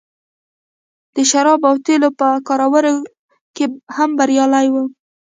د 1.15 1.17
شرابو 1.31 1.65
او 1.69 1.75
تیلو 1.85 2.09
په 2.19 2.27
کاروبار 2.47 2.85
کې 3.55 3.65
هم 3.95 4.09
بریالی 4.19 4.67
و 4.71 4.75